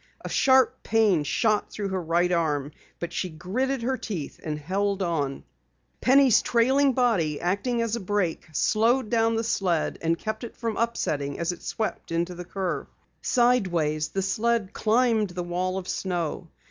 A 0.25 0.29
sharp 0.29 0.81
pain 0.81 1.23
shot 1.23 1.69
through 1.69 1.89
her 1.89 2.01
right 2.01 2.31
arm, 2.31 2.71
but 2.99 3.13
she 3.13 3.29
gritted 3.29 3.83
her 3.83 3.97
teeth 3.97 4.39
and 4.43 4.57
held 4.57 5.03
on. 5.03 5.43
Penny's 6.01 6.41
trailing 6.41 6.93
body, 6.93 7.39
acting 7.39 7.83
as 7.83 7.95
a 7.95 7.99
brake, 7.99 8.47
slowed 8.51 9.11
down 9.11 9.35
the 9.35 9.43
sled 9.43 9.99
and 10.01 10.17
kept 10.17 10.43
it 10.43 10.57
from 10.57 10.75
upsetting 10.75 11.37
as 11.37 11.51
it 11.51 11.61
swept 11.61 12.11
into 12.11 12.33
the 12.33 12.45
curve. 12.45 12.87
Sideways 13.21 14.09
it 14.15 14.73
climbed 14.73 15.29
the 15.29 15.43
wall 15.43 15.77
of 15.77 15.87
snow. 15.87 16.49